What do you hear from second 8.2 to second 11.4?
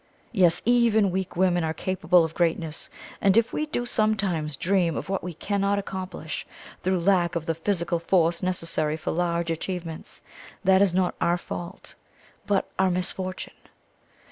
necessary for large achievements, that is not our